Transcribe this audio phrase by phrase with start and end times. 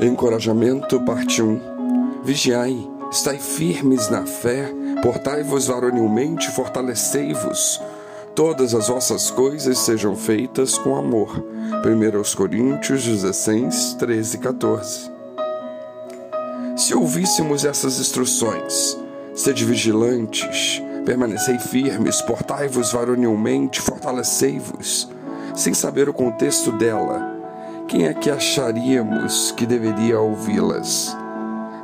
[0.00, 2.22] Encorajamento, parte 1.
[2.22, 7.82] Vigiai, estai firmes na fé, portai-vos varonilmente, fortalecei-vos.
[8.32, 11.44] Todas as vossas coisas sejam feitas com amor.
[11.84, 15.10] 1 Coríntios 16, 13 e 14.
[16.76, 18.96] Se ouvíssemos essas instruções,
[19.34, 25.08] sede vigilantes, permanecei firmes, portai-vos varonilmente, fortalecei-vos,
[25.56, 27.27] sem saber o contexto dela,
[27.88, 31.16] quem é que acharíamos que deveria ouvi-las?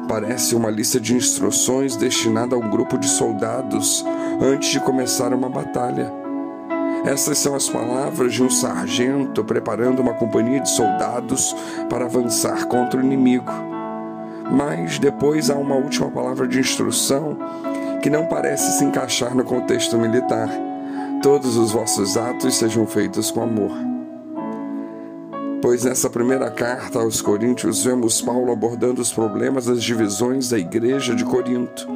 [0.07, 4.05] Parece uma lista de instruções destinada a um grupo de soldados
[4.39, 6.13] antes de começar uma batalha.
[7.07, 11.57] Essas são as palavras de um sargento preparando uma companhia de soldados
[11.89, 13.53] para avançar contra o inimigo.
[14.51, 17.39] Mas depois há uma última palavra de instrução
[18.03, 20.51] que não parece se encaixar no contexto militar.
[21.23, 23.94] Todos os vossos atos sejam feitos com amor.
[25.65, 31.15] Pois nessa primeira carta aos Coríntios vemos Paulo abordando os problemas das divisões da igreja
[31.15, 31.89] de Corinto.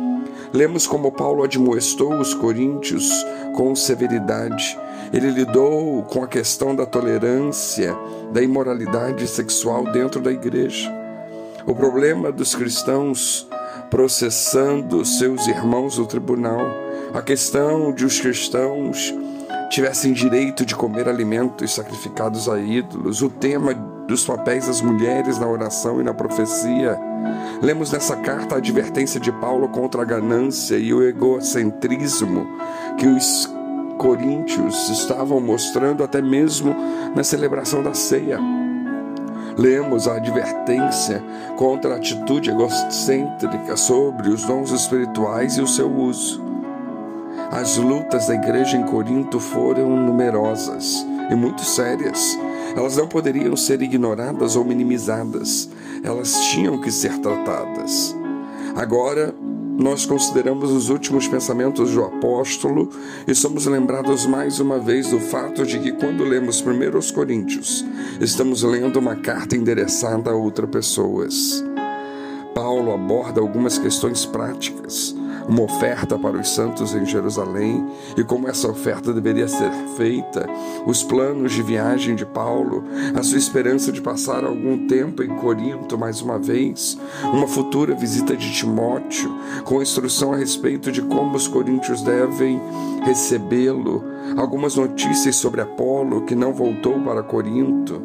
[0.55, 3.11] Lemos como Paulo admoestou os coríntios
[3.55, 4.79] com severidade.
[5.13, 7.95] Ele lidou com a questão da tolerância,
[8.33, 10.91] da imoralidade sexual dentro da igreja.
[11.67, 13.47] O problema dos cristãos
[13.91, 16.67] processando seus irmãos no tribunal,
[17.13, 19.13] a questão de os cristãos
[19.69, 25.47] tivessem direito de comer alimentos sacrificados a ídolos, o tema dos papéis das mulheres na
[25.47, 26.99] oração e na profecia.
[27.61, 32.47] Lemos nessa carta a advertência de Paulo contra a ganância e o egocentrismo
[32.97, 33.49] que os
[33.99, 36.75] coríntios estavam mostrando até mesmo
[37.15, 38.39] na celebração da ceia.
[39.59, 41.23] Lemos a advertência
[41.57, 46.48] contra a atitude egocêntrica sobre os dons espirituais e o seu uso.
[47.51, 52.39] As lutas da igreja em Corinto foram numerosas e muito sérias.
[52.77, 55.69] Elas não poderiam ser ignoradas ou minimizadas,
[56.05, 58.15] elas tinham que ser tratadas.
[58.77, 59.35] Agora,
[59.79, 62.91] nós consideramos os últimos pensamentos do apóstolo
[63.27, 67.83] e somos lembrados mais uma vez do fato de que, quando lemos primeiro os Coríntios,
[68.21, 71.65] estamos lendo uma carta endereçada a outras pessoas.
[72.55, 75.17] Paulo aborda algumas questões práticas
[75.49, 77.85] uma oferta para os santos em Jerusalém
[78.17, 80.47] e como essa oferta deveria ser feita,
[80.87, 82.85] os planos de viagem de Paulo,
[83.19, 86.99] a sua esperança de passar algum tempo em Corinto mais uma vez,
[87.33, 92.61] uma futura visita de Timóteo, com instrução a respeito de como os coríntios devem
[93.05, 94.05] recebê-lo,
[94.37, 98.03] algumas notícias sobre Apolo que não voltou para Corinto,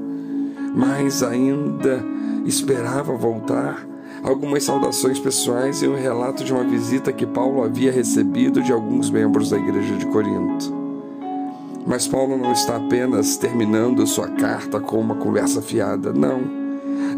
[0.73, 2.03] mas ainda
[2.45, 3.92] esperava voltar
[4.23, 9.09] algumas saudações pessoais e um relato de uma visita que Paulo havia recebido de alguns
[9.09, 10.73] membros da igreja de Corinto.
[11.85, 16.39] Mas Paulo não está apenas terminando sua carta com uma conversa fiada, não.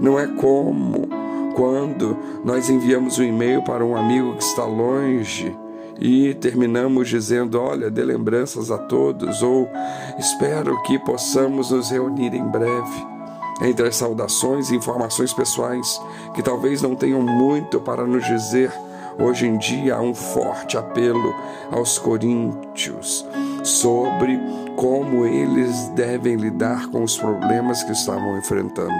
[0.01, 1.07] Não é como
[1.55, 5.55] quando nós enviamos um e-mail para um amigo que está longe
[5.99, 9.69] e terminamos dizendo: Olha, dê lembranças a todos, ou
[10.17, 13.14] espero que possamos nos reunir em breve.
[13.61, 16.01] Entre as saudações e informações pessoais,
[16.33, 18.71] que talvez não tenham muito para nos dizer,
[19.17, 21.33] hoje em dia há um forte apelo
[21.71, 23.25] aos coríntios
[23.63, 24.39] sobre
[24.75, 28.93] como eles devem lidar com os problemas que estavam enfrentando.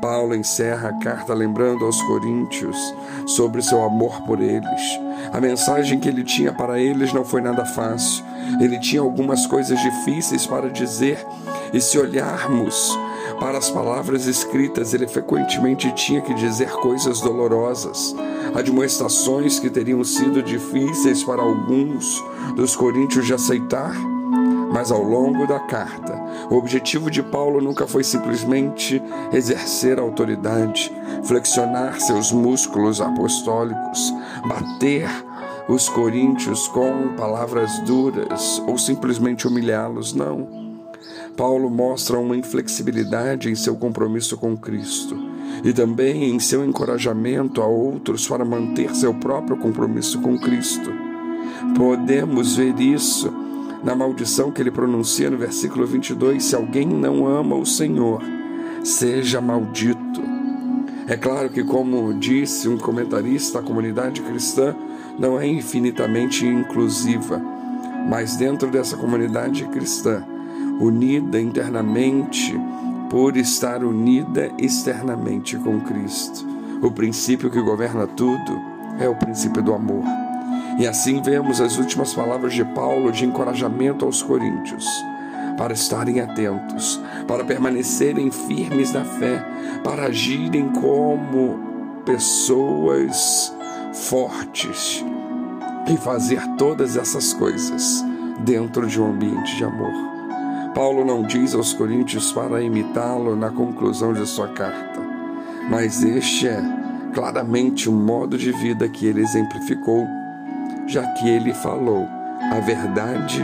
[0.00, 2.76] Paulo encerra a carta lembrando aos coríntios
[3.26, 5.00] sobre seu amor por eles.
[5.32, 8.22] A mensagem que ele tinha para eles não foi nada fácil.
[8.60, 11.24] Ele tinha algumas coisas difíceis para dizer,
[11.72, 12.94] e se olharmos
[13.44, 18.16] para as palavras escritas, ele frequentemente tinha que dizer coisas dolorosas,
[18.54, 22.24] admoestações que teriam sido difíceis para alguns
[22.56, 23.94] dos coríntios de aceitar.
[24.72, 26.18] Mas ao longo da carta,
[26.50, 29.00] o objetivo de Paulo nunca foi simplesmente
[29.30, 30.90] exercer autoridade,
[31.24, 34.10] flexionar seus músculos apostólicos,
[34.48, 35.06] bater
[35.68, 40.63] os coríntios com palavras duras ou simplesmente humilhá-los, não.
[41.36, 45.16] Paulo mostra uma inflexibilidade em seu compromisso com Cristo
[45.64, 50.90] e também em seu encorajamento a outros para manter seu próprio compromisso com Cristo.
[51.76, 53.32] Podemos ver isso
[53.82, 58.22] na maldição que ele pronuncia no versículo 22: Se alguém não ama o Senhor,
[58.82, 60.22] seja maldito.
[61.06, 64.74] É claro que, como disse um comentarista, a comunidade cristã
[65.18, 67.42] não é infinitamente inclusiva,
[68.08, 70.24] mas dentro dessa comunidade cristã,
[70.80, 72.58] unida internamente
[73.10, 76.46] por estar unida externamente com Cristo.
[76.82, 78.60] O princípio que governa tudo
[78.98, 80.04] é o princípio do amor.
[80.78, 84.84] E assim vemos as últimas palavras de Paulo de encorajamento aos coríntios
[85.56, 89.44] para estarem atentos, para permanecerem firmes na fé,
[89.84, 91.58] para agirem como
[92.04, 93.54] pessoas
[93.92, 95.04] fortes
[95.86, 98.04] e fazer todas essas coisas
[98.40, 100.13] dentro de um ambiente de amor.
[100.74, 105.00] Paulo não diz aos coríntios para imitá-lo na conclusão de sua carta,
[105.70, 106.60] mas este é
[107.14, 110.04] claramente o modo de vida que ele exemplificou,
[110.88, 112.08] já que ele falou
[112.50, 113.42] a verdade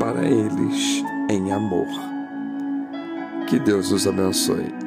[0.00, 1.86] para eles em amor.
[3.46, 4.81] Que Deus os abençoe.